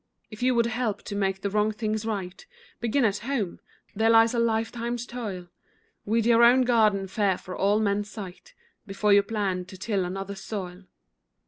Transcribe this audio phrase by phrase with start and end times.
[0.31, 2.43] If you would help to make the wrong things right,
[2.79, 3.59] Begin at home:
[3.95, 5.47] there lies a lifetime's toil.
[6.05, 8.55] Weed your own garden fair for all men's sight,
[8.87, 10.85] Before you plan to till another's soil.